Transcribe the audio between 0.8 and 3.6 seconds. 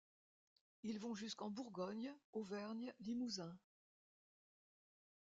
Ils vont jusqu'en Bourgogne, Auvergne, Limousin.